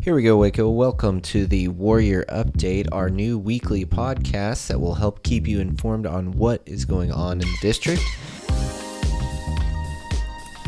[0.00, 0.70] Here we go, Waco.
[0.70, 6.06] Welcome to the Warrior Update, our new weekly podcast that will help keep you informed
[6.06, 8.00] on what is going on in the district.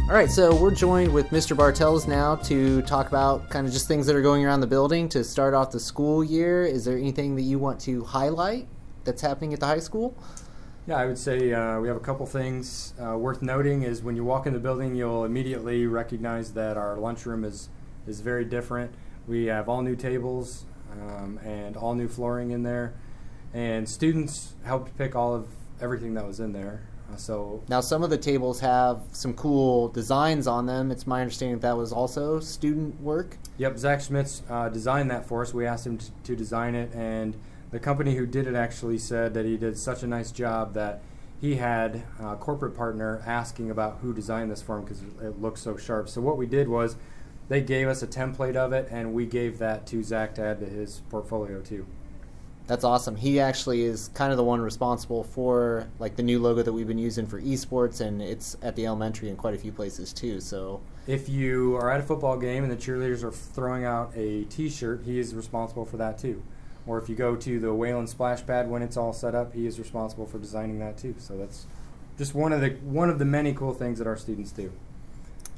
[0.09, 1.57] All right, so we're joined with Mr.
[1.57, 5.09] Bartels now to talk about kind of just things that are going around the building
[5.11, 6.65] to start off the school year.
[6.65, 8.67] Is there anything that you want to highlight
[9.05, 10.17] that's happening at the high school?
[10.89, 13.85] Yeah, I would say uh, we have a couple things uh, worth noting.
[13.85, 17.69] Is when you walk in the building, you'll immediately recognize that our lunchroom is
[18.07, 18.93] is very different.
[19.27, 22.95] We have all new tables um, and all new flooring in there,
[23.53, 25.49] and students helped pick all of
[25.81, 26.83] everything that was in there.
[27.13, 30.91] Uh, so Now, some of the tables have some cool designs on them.
[30.91, 33.37] It's my understanding that, that was also student work.
[33.59, 35.53] Yep, Zach Schmitz uh, designed that for us.
[35.53, 37.37] We asked him t- to design it, and
[37.71, 41.03] the company who did it actually said that he did such a nice job that
[41.41, 45.61] he had a corporate partner asking about who designed this for him because it looks
[45.61, 46.09] so sharp.
[46.09, 46.97] So what we did was
[47.49, 50.61] they gave us a template of it, and we gave that to Zach to add
[50.61, 51.87] to his portfolio too.
[52.67, 53.17] That's awesome.
[53.17, 56.89] He actually is kind of the one responsible for like the new logo that we've
[56.89, 60.41] been using for esports, and it's at the elementary in quite a few places too.
[60.41, 64.45] So If you are at a football game and the cheerleaders are throwing out a
[64.45, 66.43] T-shirt, he is responsible for that too.
[66.87, 69.67] Or if you go to the Wayland splash pad when it's all set up, he
[69.67, 71.15] is responsible for designing that too.
[71.19, 71.67] So that's
[72.17, 74.73] just one of the one of the many cool things that our students do.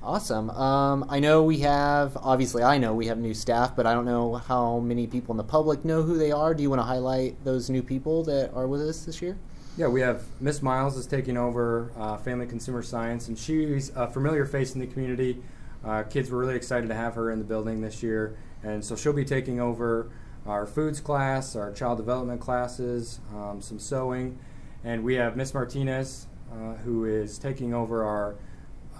[0.06, 0.50] Awesome.
[0.50, 4.04] Um, I know we have, obviously, I know we have new staff, but I don't
[4.04, 6.54] know how many people in the public know who they are.
[6.54, 9.36] Do you want to highlight those new people that are with us this year?
[9.76, 14.06] Yeah, we have Miss Miles is taking over uh, Family Consumer Science, and she's a
[14.06, 15.42] familiar face in the community.
[15.84, 18.94] Uh, kids were really excited to have her in the building this year, and so
[18.94, 20.08] she'll be taking over
[20.46, 24.38] our foods class, our child development classes, um, some sewing,
[24.84, 28.36] and we have Miss Martinez, uh, who is taking over our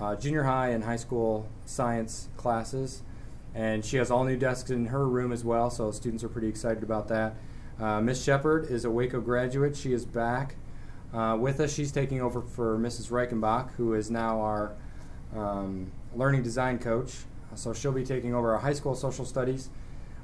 [0.00, 3.02] uh, junior high and high school science classes,
[3.54, 5.70] and she has all new desks in her room as well.
[5.70, 7.36] So students are pretty excited about that.
[7.80, 9.76] Uh, Miss Shepard is a Waco graduate.
[9.76, 10.56] She is back
[11.12, 11.72] uh, with us.
[11.72, 13.10] She's taking over for Mrs.
[13.10, 14.74] Reichenbach, who is now our
[15.34, 17.12] um, learning design coach.
[17.54, 19.70] So she'll be taking over our high school social studies.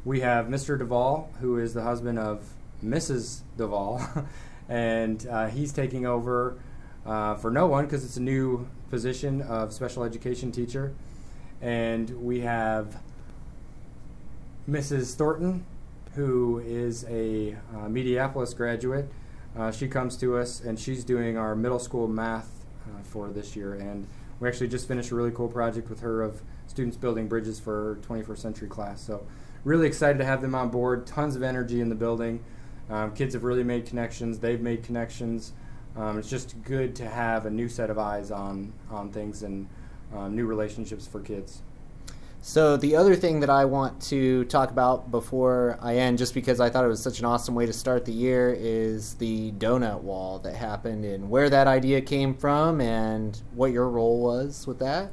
[0.05, 0.79] We have Mr.
[0.79, 2.43] Duvall, who is the husband of
[2.85, 3.43] Mrs.
[3.57, 4.03] Duvall,
[4.69, 6.59] and uh, he's taking over
[7.07, 10.93] uh, for no one because it's a new position of special education teacher.
[11.61, 13.01] And we have
[14.69, 15.15] Mrs.
[15.15, 15.65] Thornton,
[16.15, 17.89] who is a uh,
[18.55, 19.09] graduate.
[19.57, 22.51] Uh, she comes to us and she's doing our middle school math
[22.87, 23.75] uh, for this year.
[23.75, 24.07] And
[24.41, 27.99] we actually just finished a really cool project with her of students building bridges for
[28.09, 29.01] 21st century class.
[29.01, 29.27] So,
[29.65, 31.07] really excited to have them on board.
[31.07, 32.43] Tons of energy in the building.
[32.91, 35.53] Um, kids have really made connections, they've made connections.
[35.97, 39.69] Um, it's just good to have a new set of eyes on, on things and
[40.15, 41.63] um, new relationships for kids.
[42.45, 46.59] So, the other thing that I want to talk about before I end, just because
[46.59, 50.01] I thought it was such an awesome way to start the year, is the donut
[50.01, 54.81] wall that happened and where that idea came from and what your role was with
[54.81, 55.13] that.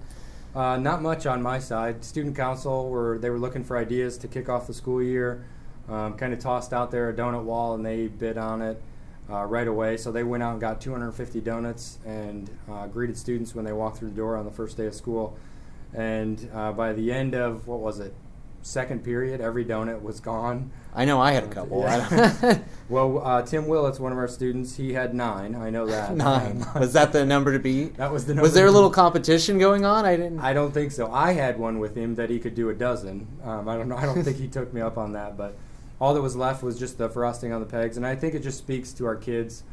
[0.56, 2.04] Uh, not much on my side.
[2.04, 5.46] Student council were they were looking for ideas to kick off the school year.
[5.88, 8.82] Um, kind of tossed out there a donut wall, and they bid on it
[9.32, 9.98] uh, right away.
[9.98, 13.98] So they went out and got 250 donuts and uh, greeted students when they walked
[13.98, 15.38] through the door on the first day of school.
[15.94, 18.14] And uh, by the end of what was it,
[18.62, 20.72] second period, every donut was gone.
[20.94, 21.82] I know I had a couple.
[21.82, 22.60] Yeah.
[22.90, 25.56] well, uh, Tim Willits, one of our students, he had nine.
[25.56, 26.16] I know that.
[26.20, 26.66] Nine.
[26.76, 27.98] Was that the number to beat?
[27.98, 28.44] That was the number.
[28.44, 30.06] Was there a little competition going on?
[30.06, 30.40] I didn't.
[30.40, 31.12] I don't think so.
[31.12, 33.28] I had one with him that he could do a dozen.
[33.44, 33.98] Um, I don't know.
[33.98, 35.58] I don't think he took me up on that, but
[36.00, 38.44] all that was left was just the frosting on the pegs, and I think it
[38.44, 39.64] just speaks to our kids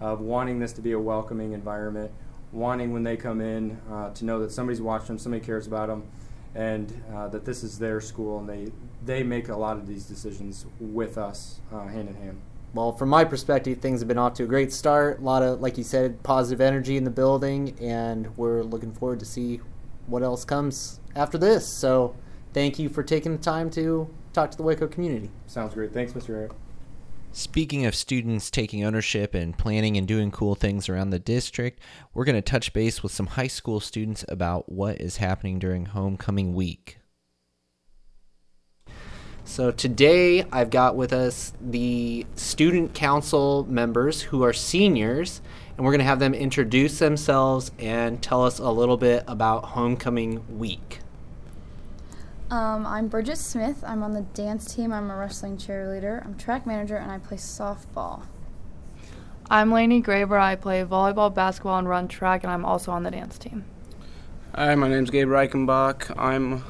[0.00, 2.10] of wanting this to be a welcoming environment,
[2.52, 5.88] wanting when they come in uh, to know that somebody's watching them, somebody cares about
[5.88, 6.04] them,
[6.54, 8.72] and uh, that this is their school, and they
[9.04, 12.40] they make a lot of these decisions with us uh, hand in hand.
[12.74, 15.20] Well, from my perspective, things have been off to a great start.
[15.20, 19.20] A lot of, like you said, positive energy in the building, and we're looking forward
[19.20, 19.60] to see
[20.06, 21.66] what else comes after this.
[21.66, 22.16] So,
[22.52, 25.30] thank you for taking the time to talk to the Waco community.
[25.46, 25.92] Sounds great.
[25.92, 26.30] Thanks, Mr.
[26.30, 26.52] Arrett.
[27.32, 31.80] Speaking of students taking ownership and planning and doing cool things around the district,
[32.14, 35.86] we're going to touch base with some high school students about what is happening during
[35.86, 36.98] homecoming week.
[39.44, 45.40] So today I've got with us the student council members who are seniors,
[45.76, 49.64] and we're going to have them introduce themselves and tell us a little bit about
[49.66, 51.00] homecoming week.
[52.50, 53.82] Um, I'm Bridget Smith.
[53.86, 54.92] I'm on the dance team.
[54.92, 56.24] I'm a wrestling cheerleader.
[56.24, 58.22] I'm track manager, and I play softball.
[59.50, 60.40] I'm Lainey Graber.
[60.40, 63.64] I play volleyball, basketball, and run track, and I'm also on the dance team.
[64.54, 66.14] Hi, my name's Gabe Reichenbach.
[66.18, 66.62] I'm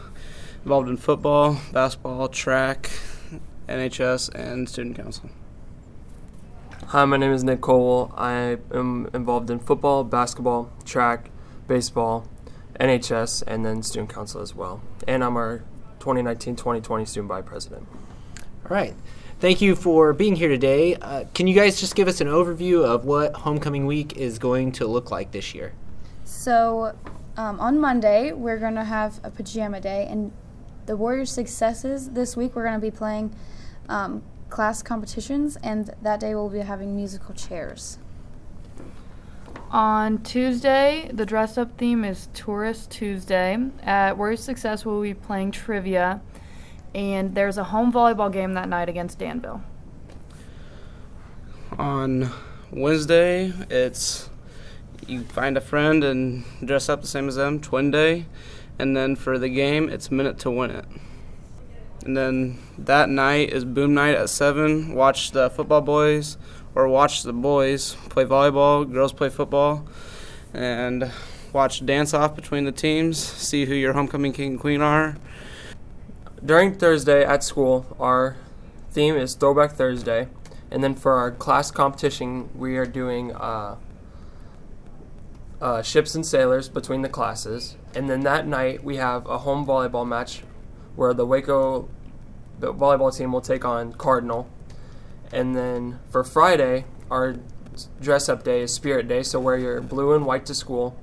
[0.66, 2.90] Involved in football, basketball, track,
[3.68, 5.30] NHS, and student council.
[6.86, 8.12] Hi, my name is Nick Cole.
[8.16, 11.30] I am involved in football, basketball, track,
[11.68, 12.26] baseball,
[12.80, 14.82] NHS, and then student council as well.
[15.06, 15.62] And I'm our
[16.00, 17.86] 2019-2020 student body president.
[18.38, 18.94] All right.
[19.38, 20.94] Thank you for being here today.
[20.96, 24.72] Uh, can you guys just give us an overview of what homecoming week is going
[24.72, 25.74] to look like this year?
[26.24, 26.96] So,
[27.36, 30.32] um, on Monday, we're going to have a pajama day, and
[30.86, 33.34] the Warriors' successes this week, we're going to be playing
[33.88, 37.98] um, class competitions, and that day we'll be having musical chairs.
[39.70, 43.58] On Tuesday, the dress up theme is Tourist Tuesday.
[43.82, 46.20] At Warriors Success, we'll be playing trivia,
[46.94, 49.62] and there's a home volleyball game that night against Danville.
[51.78, 52.30] On
[52.70, 54.30] Wednesday, it's
[55.06, 58.26] you find a friend and dress up the same as them, twin day.
[58.78, 60.84] And then for the game, it's minute to win it.
[62.04, 64.94] And then that night is boom night at 7.
[64.94, 66.36] Watch the football boys
[66.76, 69.88] or watch the boys play volleyball, girls play football,
[70.54, 71.10] and
[71.52, 75.16] watch dance off between the teams, see who your homecoming king and queen are.
[76.44, 78.36] During Thursday at school, our
[78.90, 80.28] theme is Throwback Thursday.
[80.70, 83.76] And then for our class competition, we are doing uh,
[85.60, 87.76] uh, ships and sailors between the classes.
[87.94, 90.42] And then that night, we have a home volleyball match
[90.94, 91.88] where the Waco
[92.60, 94.50] volleyball team will take on Cardinal.
[95.32, 97.36] And then for Friday, our
[98.00, 100.98] dress up day is Spirit Day, so wear your blue and white to school.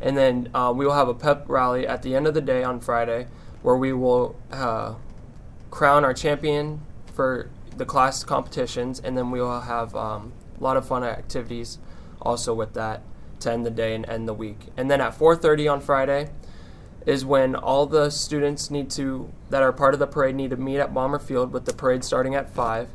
[0.00, 2.62] And then uh, we will have a pep rally at the end of the day
[2.62, 3.26] on Friday
[3.62, 4.94] where we will uh,
[5.70, 6.80] crown our champion
[7.12, 11.78] for the class competitions, and then we will have um, a lot of fun activities
[12.20, 13.02] also with that
[13.40, 14.58] to end the day and end the week.
[14.76, 16.30] And then at 4:30 on Friday
[17.06, 20.56] is when all the students need to that are part of the parade need to
[20.56, 22.88] meet at Bomber Field with the parade starting at five,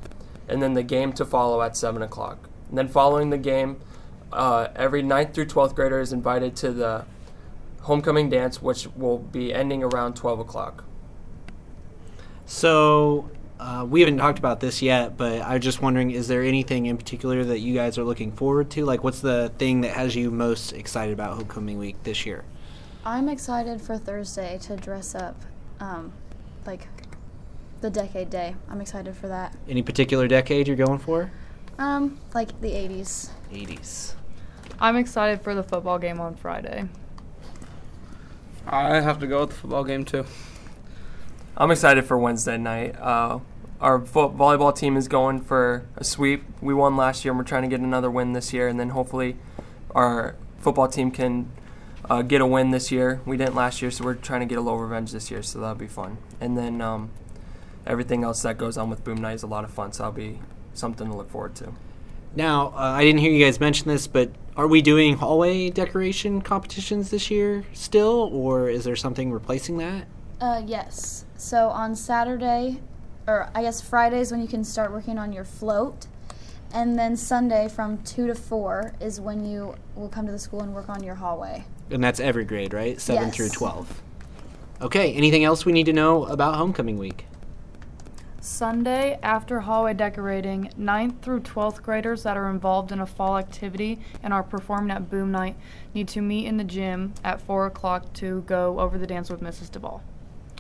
[0.48, 2.50] and then the game to follow at seven o'clock.
[2.70, 3.80] And then following the game,
[4.32, 7.06] uh, every 9th through 12th grader is invited to the
[7.82, 10.84] homecoming dance, which will be ending around 12 o'clock.
[12.46, 13.30] So,
[13.60, 16.88] uh, we haven't talked about this yet, but I was just wondering is there anything
[16.88, 18.86] in particular that you guys are looking forward to?
[18.86, 22.44] Like, what's the thing that has you most excited about homecoming week this year?
[23.06, 25.36] I'm excited for Thursday to dress up
[25.80, 26.12] um,
[26.66, 26.88] like
[27.84, 28.56] the decade day.
[28.70, 29.56] I'm excited for that.
[29.68, 31.30] Any particular decade you're going for?
[31.78, 33.30] Um, like the 80s.
[33.52, 34.16] 80s.
[34.80, 36.86] I'm excited for the football game on Friday.
[38.66, 40.26] I have to go with the football game too.
[41.58, 42.98] I'm excited for Wednesday night.
[42.98, 43.40] Uh,
[43.82, 46.46] our vo- volleyball team is going for a sweep.
[46.62, 48.70] We won last year, and we're trying to get another win this year.
[48.70, 49.36] And then hopefully,
[49.94, 51.52] our football team can
[52.10, 53.20] uh, get a win this year.
[53.26, 55.44] We didn't last year, so we're trying to get a little revenge this year.
[55.44, 56.18] So that'll be fun.
[56.40, 57.12] And then um,
[57.86, 59.92] everything else that goes on with Boom Night is a lot of fun.
[59.92, 60.40] So that'll be
[60.74, 61.74] something to look forward to.
[62.36, 66.42] Now, uh, I didn't hear you guys mention this, but are we doing hallway decoration
[66.42, 70.08] competitions this year still, or is there something replacing that?
[70.42, 71.26] Uh, yes.
[71.38, 72.80] So on Saturday,
[73.28, 76.08] or I guess Friday is when you can start working on your float,
[76.74, 80.62] and then Sunday from two to four is when you will come to the school
[80.62, 81.66] and work on your hallway.
[81.92, 83.00] And that's every grade, right?
[83.00, 83.36] 7 Yes.
[83.36, 84.02] through 12.
[84.82, 87.26] Okay, anything else we need to know about homecoming week?
[88.44, 94.02] Sunday, after hallway decorating, 9th through 12th graders that are involved in a fall activity
[94.22, 95.56] and are performing at Boom Night
[95.94, 99.40] need to meet in the gym at 4 o'clock to go over the dance with
[99.40, 99.72] Mrs.
[99.72, 100.04] Duvall.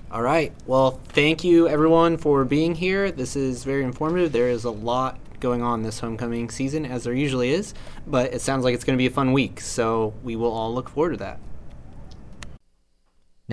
[0.09, 0.53] All right.
[0.65, 3.11] Well, thank you everyone for being here.
[3.11, 4.31] This is very informative.
[4.31, 7.73] There is a lot going on this homecoming season, as there usually is,
[8.07, 10.73] but it sounds like it's going to be a fun week, so we will all
[10.73, 11.37] look forward to that.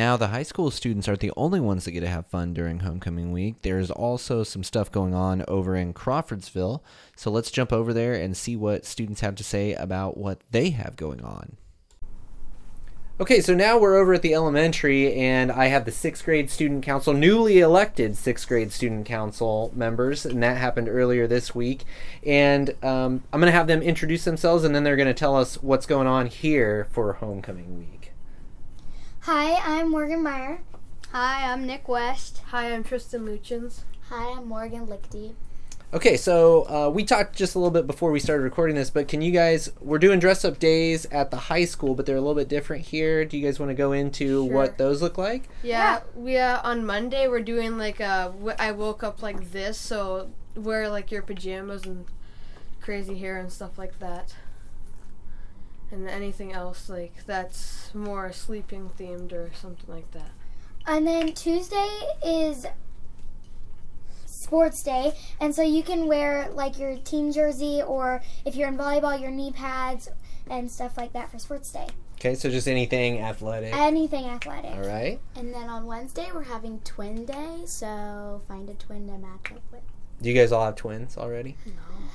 [0.00, 2.80] Now, the high school students aren't the only ones that get to have fun during
[2.80, 3.56] homecoming week.
[3.60, 6.82] There's also some stuff going on over in Crawfordsville.
[7.16, 10.70] So let's jump over there and see what students have to say about what they
[10.70, 11.58] have going on.
[13.20, 16.82] Okay, so now we're over at the elementary, and I have the sixth grade student
[16.82, 21.84] council, newly elected sixth grade student council members, and that happened earlier this week.
[22.24, 25.36] And um, I'm going to have them introduce themselves, and then they're going to tell
[25.36, 27.99] us what's going on here for homecoming week.
[29.22, 30.60] Hi, I'm Morgan Meyer.
[31.12, 32.40] Hi, I'm Nick West.
[32.48, 33.80] Hi, I'm Tristan Luchins.
[34.08, 35.34] Hi, I'm Morgan Lichty.
[35.92, 39.08] Okay, so uh, we talked just a little bit before we started recording this, but
[39.08, 39.70] can you guys?
[39.80, 42.86] We're doing dress up days at the high school, but they're a little bit different
[42.86, 43.24] here.
[43.24, 44.54] Do you guys want to go into Sure.
[44.54, 45.48] what those look like?
[45.64, 48.32] Yeah, we uh, on Monday we're doing like a.
[48.36, 52.06] w- I woke up like this, so wear like your pajamas and
[52.80, 54.34] crazy hair and stuff like that.
[55.92, 60.30] And anything else like that's more sleeping themed or something like that.
[60.86, 61.90] And then Tuesday
[62.24, 62.66] is
[64.24, 68.78] sports day, and so you can wear like your team jersey, or if you're in
[68.78, 70.08] volleyball, your knee pads
[70.48, 71.88] and stuff like that for sports day.
[72.16, 73.74] Okay, so just anything athletic.
[73.74, 74.72] Anything athletic.
[74.72, 75.18] All right.
[75.36, 79.62] And then on Wednesday, we're having twin day, so find a twin to match up
[79.72, 79.82] with.
[80.20, 81.56] Do you guys all have twins already?
[81.64, 81.72] No.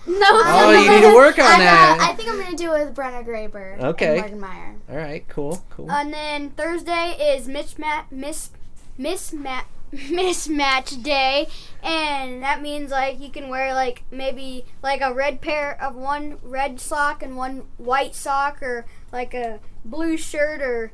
[0.07, 0.17] No.
[0.21, 1.97] Oh, you need to work on I'm, uh, that.
[1.99, 3.79] I think I'm going to do it with Brenna Graber.
[3.79, 4.19] Okay.
[4.19, 4.75] And Morgan Meyer.
[4.87, 5.91] All right, cool, cool.
[5.91, 8.51] And then Thursday is mismatch miss
[8.99, 9.63] mismatch
[9.95, 11.47] mismatch day,
[11.81, 16.37] and that means like you can wear like maybe like a red pair of one
[16.43, 20.91] red sock and one white sock, or like a blue shirt or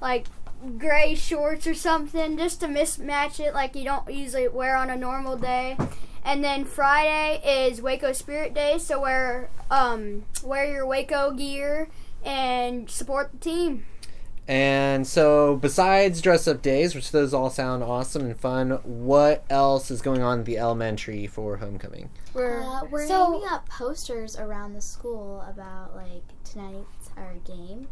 [0.00, 0.26] like
[0.76, 4.96] gray shorts or something, just to mismatch it like you don't usually wear on a
[4.96, 5.76] normal day.
[6.24, 11.88] And then Friday is Waco Spirit Day, so wear um, wear your Waco gear
[12.24, 13.86] and support the team.
[14.46, 19.90] And so, besides dress up days, which those all sound awesome and fun, what else
[19.92, 22.10] is going on at the elementary for homecoming?
[22.34, 27.86] We're uh, we're So- hanging up posters around the school about like tonight's our game.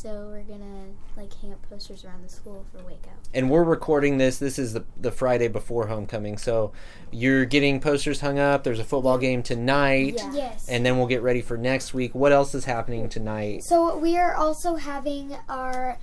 [0.00, 3.10] So we're gonna like hang up posters around the school for Waco.
[3.34, 4.38] And we're recording this.
[4.38, 6.38] This is the, the Friday before homecoming.
[6.38, 6.70] So,
[7.10, 8.62] you're getting posters hung up.
[8.62, 10.14] There's a football game tonight.
[10.16, 10.32] Yeah.
[10.32, 10.68] Yes.
[10.68, 12.14] And then we'll get ready for next week.
[12.14, 13.64] What else is happening tonight?
[13.64, 15.98] So we are also having our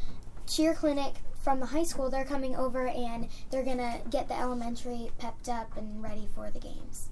[0.45, 2.09] cheer clinic from the high school.
[2.09, 6.59] They're coming over and they're gonna get the elementary pepped up and ready for the
[6.59, 7.11] games.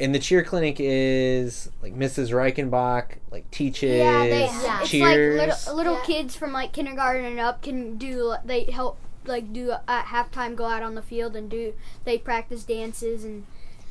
[0.00, 2.30] And the cheer clinic is like Mrs.
[2.30, 4.80] Reichenbach, like teaches Yeah, they yeah.
[4.82, 6.04] It's like little little Yeah.
[6.04, 8.34] kids from like kindergarten and up can do.
[8.44, 11.74] They help like do at halftime go out on the field and do.
[12.04, 13.46] They practice dances and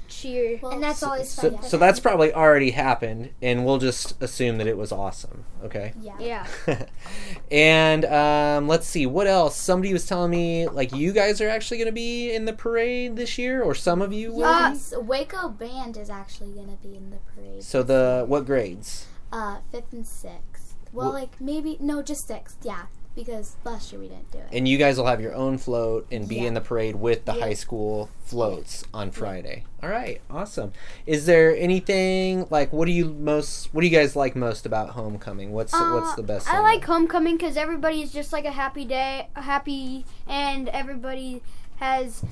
[0.07, 0.59] cheer.
[0.63, 1.59] and that's always so, fun.
[1.59, 5.45] for so that's probably already happened, and we'll just assume that it was awesome.
[5.63, 5.93] Okay.
[6.01, 6.45] yeah.
[6.67, 6.85] yeah.
[7.51, 9.55] and um, let's see what else.
[9.55, 13.15] Somebody was telling me like you guys are actually going to be in the parade
[13.15, 14.37] this year, or some of you will.
[14.39, 14.41] be?
[14.41, 17.63] Yes, Waco band is actually gonna be in the parade.
[17.63, 19.07] So the what grades?
[19.31, 20.75] Uh, fifth and sixth.
[20.91, 22.57] Well, Wh- like maybe no, just sixth.
[22.63, 22.83] Yeah,
[23.15, 24.47] because last year we didn't do it.
[24.51, 26.43] And you guys will have your own float and be Yeah.
[26.43, 27.41] in the parade with the Yeah.
[27.41, 29.63] high school floats on Friday.
[29.83, 30.73] All right, awesome.
[31.05, 34.89] Is there anything like what do you most what do you guys like most about
[34.91, 35.51] homecoming?
[35.51, 36.47] What's what's Uh, the best?
[36.51, 41.41] I like homecoming because everybody's just like a happy day, a happy, and everybody
[41.77, 42.23] has.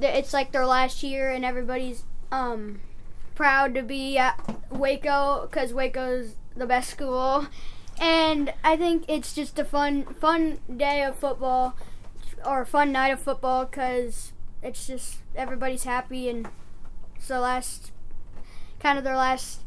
[0.00, 2.80] It's like their last year, and everybody's um
[3.36, 4.38] proud to be at
[4.70, 7.46] Waco because Waco's the best school,
[8.00, 11.76] and I think it's just a fun fun day of football
[12.44, 14.32] or a fun night of football because
[14.62, 16.48] it's just everybody's happy and
[17.16, 17.92] it's the last
[18.80, 19.60] kind of their last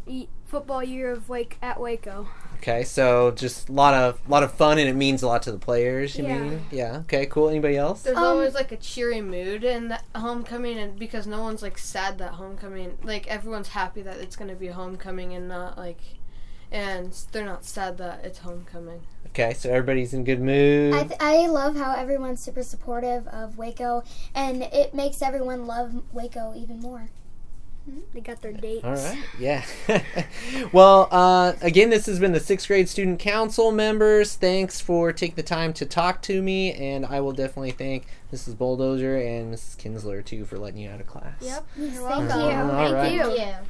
[0.45, 2.27] football year of Wake at Waco.
[2.57, 5.51] Okay, so just a lot of lot of fun and it means a lot to
[5.51, 6.17] the players.
[6.17, 6.39] You Yeah.
[6.39, 6.65] mean?
[6.71, 6.97] Yeah.
[7.01, 7.25] Okay.
[7.27, 7.49] Cool.
[7.49, 8.01] Anybody else?
[8.01, 11.77] There's Um, always like a cheery mood in the homecoming, and because no one's like
[11.77, 15.99] sad that homecoming, like everyone's happy that it's gonna be homecoming and not like,
[16.71, 19.01] and they're not sad that it's homecoming.
[19.27, 20.93] Okay, so everybody's in good mood.
[20.93, 26.03] I, th- I love how everyone's super supportive of Waco, and it makes everyone love
[26.11, 27.09] Waco even more.
[28.13, 28.83] They got their dates.
[28.83, 29.17] All right.
[29.39, 29.63] Yeah.
[30.73, 34.35] well, uh, again, this has been the sixth grade student council members.
[34.35, 38.57] Thanks for taking the time to talk to me, and I will definitely thank Mrs.
[38.57, 39.77] Bulldozer and Mrs.
[39.77, 41.35] Kinsler too for letting you out of class.
[41.39, 41.67] Yep.
[41.77, 42.35] Yes, You're thank you.
[42.35, 43.67] All Thank you.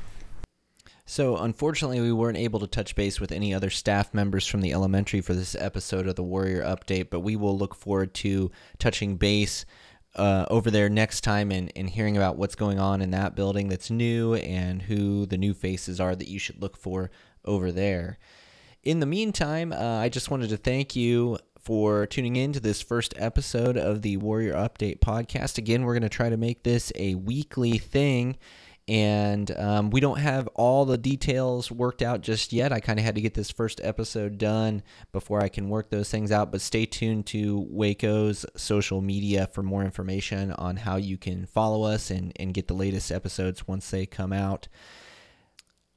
[1.09, 4.73] So, unfortunately, we weren't able to touch base with any other staff members from the
[4.73, 9.15] elementary for this episode of the Warrior Update, but we will look forward to touching
[9.15, 9.65] base
[10.17, 13.69] uh, over there next time and, and hearing about what's going on in that building
[13.69, 17.09] that's new and who the new faces are that you should look for
[17.45, 18.19] over there.
[18.83, 22.81] In the meantime, uh, I just wanted to thank you for tuning in to this
[22.81, 25.57] first episode of the Warrior Update podcast.
[25.57, 28.35] Again, we're going to try to make this a weekly thing
[28.88, 32.72] and um, we don't have all the details worked out just yet.
[32.72, 36.10] I kind of had to get this first episode done before I can work those
[36.10, 36.51] things out.
[36.51, 41.84] But stay tuned to Waco's social media for more information on how you can follow
[41.84, 44.70] us and, and get the latest episodes once they come out.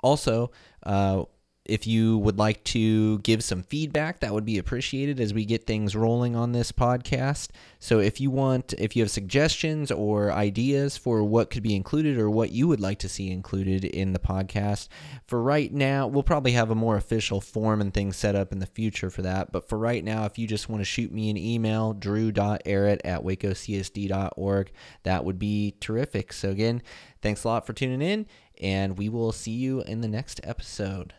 [0.03, 0.51] Also,
[0.83, 1.25] uh,
[1.67, 5.67] if you would like to give some feedback, that would be appreciated as we get
[5.67, 7.51] things rolling on this podcast.
[7.79, 12.19] So if you want, if you have suggestions or ideas for what could be included
[12.19, 14.89] or what you would like to see included in the podcast,
[15.27, 18.59] for right now, we'll probably have a more official form and things set up in
[18.59, 19.53] the future for that.
[19.53, 23.23] But for right now, if you just want to shoot me an email, drew.arrett at
[23.23, 26.33] wacocsd.org, that would be terrific.
[26.33, 26.83] So again,
[27.21, 28.27] thanks a lot for tuning in,
[28.61, 31.13] and we will see you in the next episode.